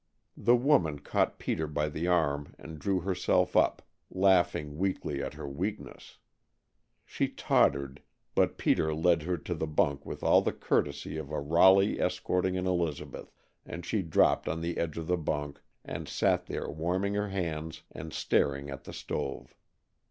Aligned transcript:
The 0.35 0.55
woman 0.55 0.97
caught 0.97 1.37
Peter 1.37 1.67
by 1.67 1.87
the 1.87 2.07
arm 2.07 2.55
and 2.57 2.79
drew 2.79 3.01
herself 3.01 3.55
up, 3.55 3.83
laughing 4.09 4.79
weakly 4.79 5.21
at 5.21 5.35
her 5.35 5.47
weakness. 5.47 6.17
She 7.05 7.27
tottered, 7.27 8.01
but 8.33 8.57
Peter 8.57 8.95
led 8.95 9.21
her 9.21 9.37
to 9.37 9.53
the 9.53 9.67
bunk 9.67 10.03
with 10.03 10.23
all 10.23 10.41
the 10.41 10.53
courtesy 10.53 11.17
of 11.17 11.29
a 11.29 11.39
Raleigh 11.39 12.01
escorting 12.01 12.57
an 12.57 12.65
Elizabeth, 12.65 13.31
and 13.63 13.85
she 13.85 14.01
dropped 14.01 14.47
on 14.47 14.61
the 14.61 14.79
edge 14.79 14.97
of 14.97 15.05
the 15.05 15.17
bunk 15.17 15.61
and 15.85 16.09
sat 16.09 16.47
there 16.47 16.67
warming 16.67 17.13
her 17.13 17.29
hands 17.29 17.83
and 17.91 18.11
staring 18.11 18.71
at 18.71 18.85
the 18.85 18.93
stove. 18.93 19.55